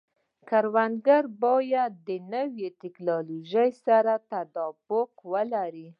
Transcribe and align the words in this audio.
کروندګري 0.49 1.29
باید 1.43 1.93
د 2.07 2.09
نوې 2.33 2.67
ټکنالوژۍ 2.81 3.69
سره 3.85 4.13
تطابق 4.31 5.11
ولري. 5.31 5.87